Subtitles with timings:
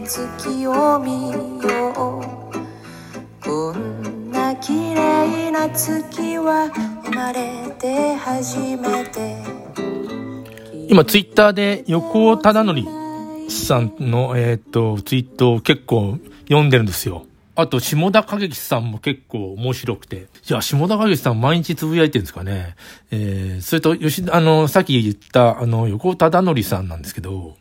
[0.00, 1.52] 月を見よう
[3.42, 6.70] こんな綺麗な月は
[7.04, 9.36] 生まれて初めて
[10.88, 13.06] 今ツイッターで横尾忠則
[13.50, 16.18] さんの、えっ、と、ツイートを結構
[16.48, 17.26] 読んでるんですよ。
[17.54, 20.26] あと、下田景樹さんも結構面白くて。
[20.48, 22.76] いや、下田景樹さん毎日つぶやいてるんですかね。
[23.10, 27.56] えー、それと、吉田、あの、さっき言った、あの、横尾忠則さんなんですけど、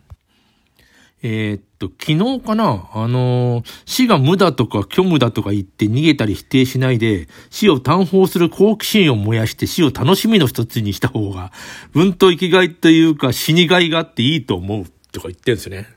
[1.23, 2.89] えー、っと、昨日かな？
[2.93, 11.51] あのー、死が無だとか虚無だとか言って逃げたり否定しないで、死を単方する好奇心を燃やして死を楽しみの一つにした方が、
[11.95, 15.87] うんと生きがいというか死にがいがあっていいと思うとか言ってるんですよね。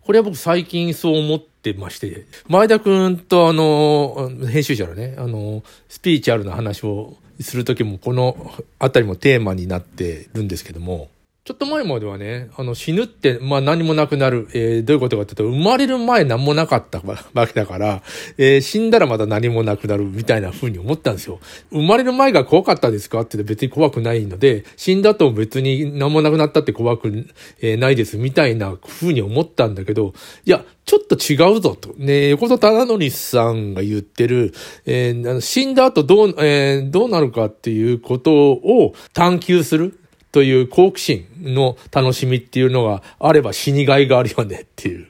[0.00, 11.10] これは僕最近そう思ってまして、前田くんとあの、編集者のね、あの、スピーチュアルな話をするときもこのあたりもテーマになってるんですけども、
[11.48, 14.48] ちょっと前まではね、あの死ぬって、まあ何もなくなる。
[14.52, 18.02] えー、どういうことかっていうと、生まれる前何もなかったわけだから、
[18.36, 21.40] えー、死んだらまた何もなくなるみたいな風に思ったんですよ。
[21.70, 27.26] 生まれる前が怖かったですかって言って別に怖くないので、死んだと別に何もなくなったって怖く、
[27.62, 30.12] えー、ないですみたいな風に思ったんだけど、
[30.44, 31.94] いや、ちょっと違うぞと。
[31.96, 34.52] ねえ、横田忠則さんが言ってる、
[34.84, 39.98] えー、死んだ後どう、えー、どうなるかっていうことを探求する。
[40.32, 45.08] という好奇心の楽しみっていうのがあれば死にがいがあるよねっていう。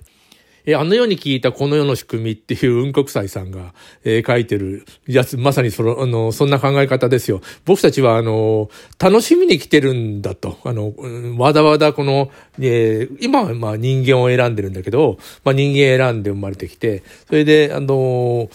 [0.71, 3.73] え、あの世に聞いたこの世の仕組みっていう雲国祭さんが、
[4.05, 7.41] えー、書いてるやつ、まさにその、あの、そんな考え方ですよ。
[7.65, 10.59] 僕たちは、あの、楽しみに来てるんだと。
[10.65, 10.93] あの、
[11.39, 12.31] わざわざこの、
[12.61, 18.51] えー、今はまあ人間を選んでるんだけど、まあ人間選んで生まれてきて、それで、あの、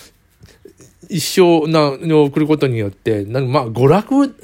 [1.09, 4.35] 一生な、を送ることによって、なんかまあ、娯楽、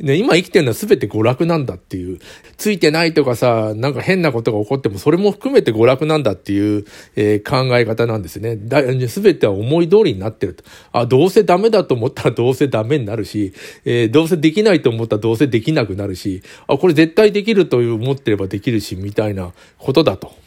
[0.00, 2.18] ね、今生きてるのは全て娯楽なんだっていう、
[2.56, 6.84] ついてないとかさ、なんか変なことが起こっても、それも含めて娯楽なんだっていう、
[7.16, 8.56] えー、考え方なんですね。
[8.56, 10.64] だ、全ては思い通りになってると。
[10.92, 13.52] あ、どうせダメだと思ったら どうせダメになるし、
[13.84, 20.45] えー、どうせできないと思ったらどうせできなくなるし、あ、これ絶対できるという思ってればできるし、みたいなことだと。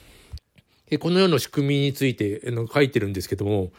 [0.97, 2.41] このような仕組みについて
[2.73, 3.71] 書いてるんですけども、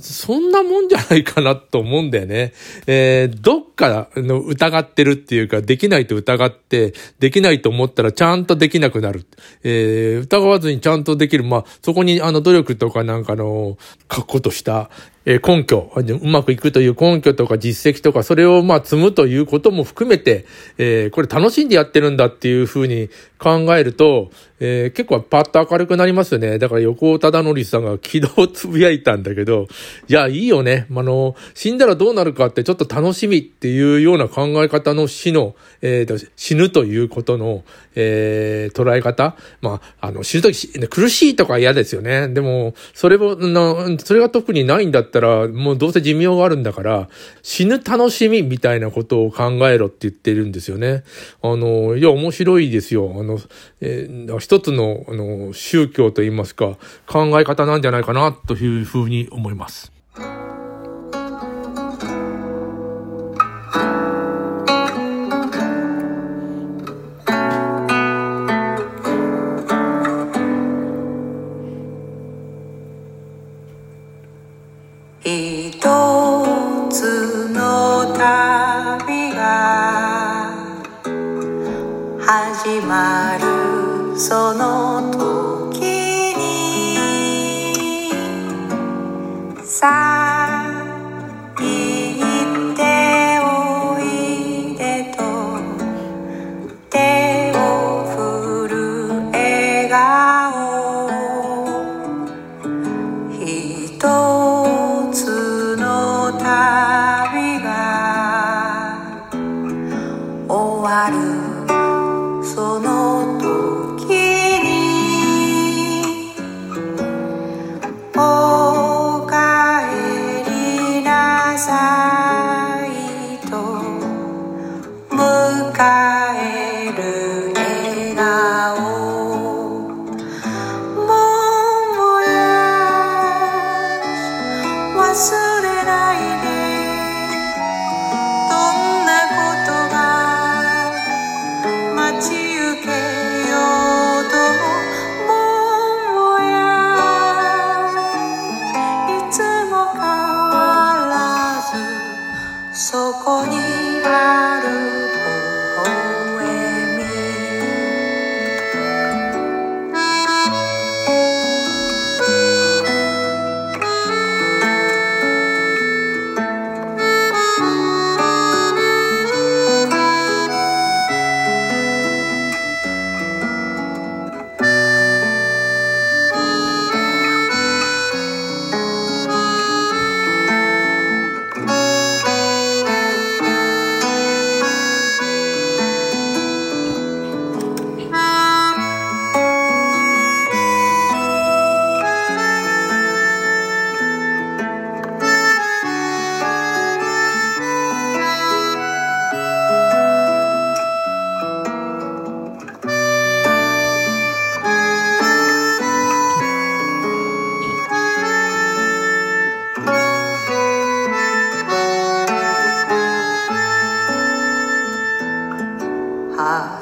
[0.00, 2.52] そんなもんじゃないかなと思うんだよね。
[2.86, 9.26] えー、どっかの疑ってるっていうか、できないと疑って、できないと思ったらちゃんとできなくなる。
[9.62, 11.44] えー、疑わずにちゃんとできる。
[11.44, 13.76] まあ、そこにあの努力とかなんかの、
[14.08, 14.90] 確固とした、
[15.24, 20.46] え根拠、うまくいくという根拠とか実績とか、それをまあ積むということも含めて、
[20.78, 24.30] えー、これ楽しんでやってるんだっていうふうに考えると、
[24.64, 26.58] えー、結構パッと明るくなりますよね。
[26.58, 29.66] だから横尾忠則さんが軌道をつぶやいたんだけど、
[30.08, 30.86] いや、いいよね。
[30.94, 37.64] あの、死んだらどうなるかってちょっと楽しみっていうような考え方の死の、えー、死ぬということの、
[37.96, 39.36] えー、捉え方。
[39.60, 42.28] まあ、あの、死ぬとき苦しいとか嫌ですよね。
[42.28, 47.08] でも、それも、なそれが特にないんだってたら、もうどうせ寿命があるんだから、
[47.42, 51.04] 死ぬ楽しみみたいなことを考えろって言ってるんですよね。
[51.42, 53.14] あの、いや、面白いですよ。
[53.16, 53.38] あの、
[53.80, 59.91] えー、一つの、あの、宗教といいますか、考え方なんじゃないかな、というふうに思います。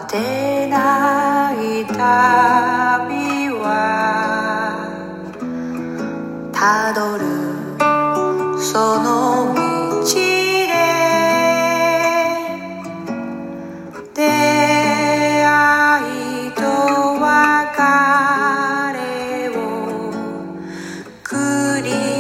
[0.09, 1.95] てない旅
[3.51, 3.67] は
[6.53, 7.25] たどる
[8.63, 10.71] その道で
[14.15, 14.19] 出
[15.45, 15.49] 会
[16.49, 16.61] いと
[17.21, 17.83] 別
[18.97, 18.99] れ
[19.51, 19.51] を
[21.23, 22.20] 繰り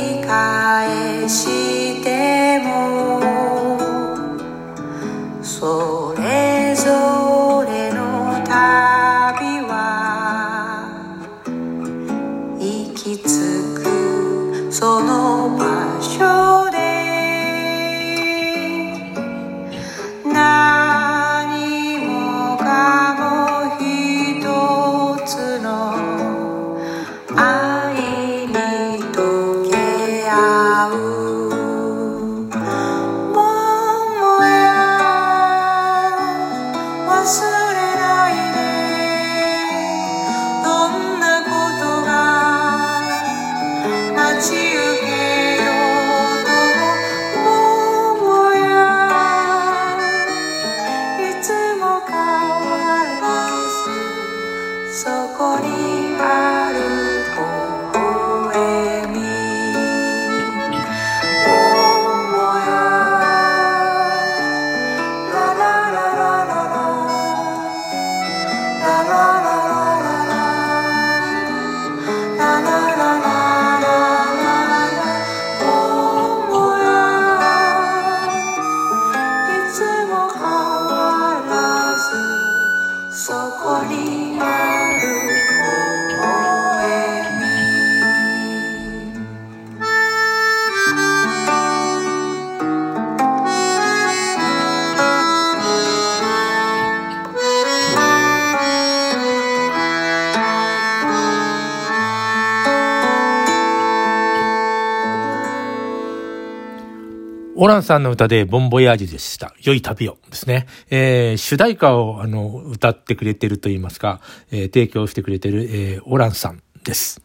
[107.56, 109.55] オランさんの歌でボンボヤージュでした。
[109.62, 110.67] 良い旅をですね。
[110.88, 114.20] えー、主題歌をあの、歌ってくれてると言いますか、
[114.50, 117.20] えー提供してくれてる、えー、オランさんです。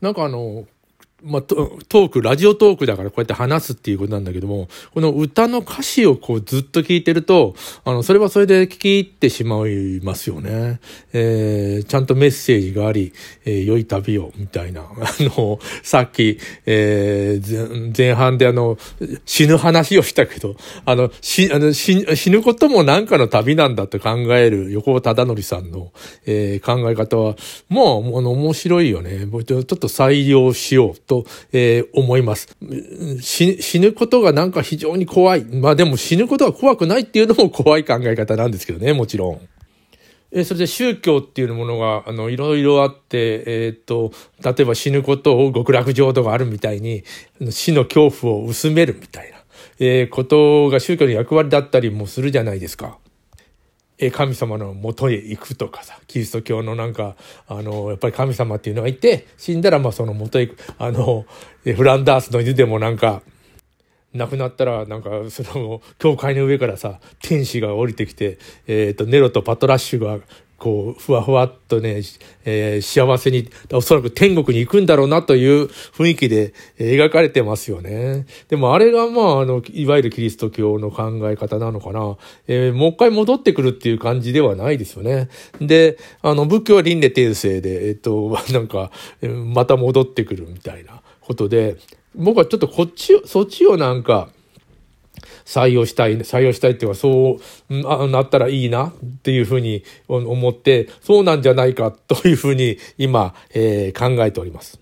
[0.00, 0.66] なんかあの、
[1.24, 10.78] まあ、トーク、ラジオトークだからこうやって話すっていうことなんだけども、この歌の歌詞をこうずっと聞いてると、あの、それはそれで聞き入ってしまいますよね。
[11.12, 13.12] えー、ちゃんとメッセージがあり、
[13.44, 14.82] えー良い旅を、みたいな。
[14.86, 14.86] あ
[15.18, 18.78] の、さっき、えー前半であの、
[19.26, 20.54] 死ぬ話をしたけど、
[20.84, 25.92] あの、死、あの死死ぬこともなんかの旅なんだと考える横尾忠則さんの、
[26.26, 27.34] えー考え方は、
[27.68, 29.26] もう、あの、面白いよね。
[29.26, 32.56] もうちょっと採用しようと、えー思います。
[33.20, 35.44] 死ぬことがなんか非常に怖い。
[35.44, 39.40] まあでも死ぬことが怖くないっていうのも怖い考え方なんですけどね、もちろん。
[40.30, 44.12] えそれで宗教っていうものが、あの、いろいろあって、えーっと、
[44.44, 47.02] 例えば死ぬことを極楽浄土があるみたいに、
[47.50, 49.38] 死の恐怖を薄めるみたいな、
[49.78, 52.98] えーことが宗教の役割だったりもするじゃないですか。
[53.98, 57.16] え神様の元へ行くとかさ、キリスト教のなんか、
[57.48, 61.26] あの、やっぱり神様っていうのがいて、死んだらまあその元へ行く、あの、
[61.64, 63.22] フランダースの犬でもなんか、
[64.14, 70.20] 亡くなったら、なんか、その、教会の上からさ、天使が降りてきて、えっ、と、ネロとパトラッシュが、
[70.58, 72.02] こう、ふわふわっとね、
[72.44, 78.26] えー幸せに、おそらく天国に行くんだろうなという雰囲気で描かれてますよね。
[78.48, 82.16] でもあれがまあ、あの、いわゆるキリスト教の考え方なのかな。
[82.48, 85.28] えーもう一回戻ってくるっていう感じではないですよね。
[85.60, 88.90] で、あの、仏教は輪廻転生で、えっ、と、 なんか、
[89.22, 91.76] また戻ってくるみたいなことで、
[92.16, 94.30] 僕はちょっとこっち、そっちをなんか、
[95.48, 97.40] 採用したい、採用したいっていうか、そ
[97.70, 104.78] うなったらいいなっていうふうに思って、そうなんじゃないかというふうに今、えー考えております。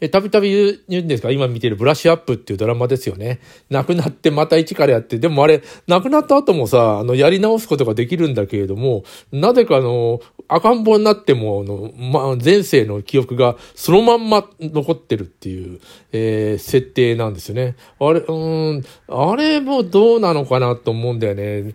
[0.00, 3.40] え、たびたび言うんですが、今見てるブラッシュアップっていうドラマですよね。
[3.70, 15.80] 亡くなってまた一からやって、でもあれ、亡くなった後もさ、あの、やり直すことができるんだけれども、なぜかあの、赤ん坊になっても、あの、ま、前世の記憶がそのまんま残ってるっていう、
[16.12, 17.76] えー設定なんですよね。
[18.00, 21.74] あれ、うん、あれもどうなのかなと思うんだよね。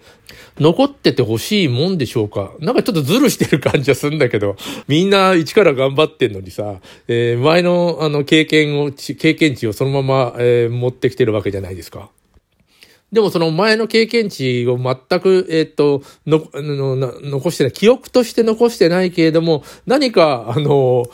[0.60, 2.51] 残っててほしいもんでしょうか？
[2.60, 4.56] なんかちょっとズルしてる感じはするんだけど、
[4.88, 12.10] みんな一から頑張ってんのにさ、えー前のあのの経験を、経験値をそのまま、えー持ってきてるわけじゃないですか。
[13.12, 21.06] でもその前の経験値を全く、えっ、と、の、の、残してない、記憶として残してないけれども、何か、あの、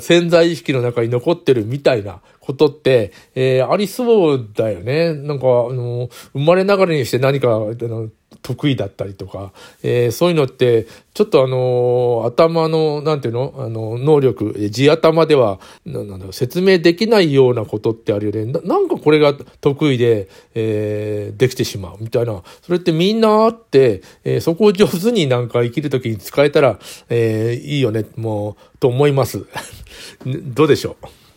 [0.00, 5.14] 潜在意識の中に残ってるみたいなことって、えーありそうだよね。
[5.14, 8.10] なんか、あの、生まれながらにして何か、あの、
[8.42, 13.54] 得意だったりとか、えー、そういうのって、ちょっとあの、頭の、なんていうの？
[13.58, 18.52] あの、能力、地頭では、なんだ説明できないようなことってあるよね。
[18.52, 22.42] ななんかこれが得意で、えー、できてしまうみたいな。
[22.62, 26.78] それってみんなあって、えー、そこを上手になんか生きるときに使えたら、
[27.10, 29.44] えー、いいよね、もう、と思います。
[30.26, 31.21] どうでしょう？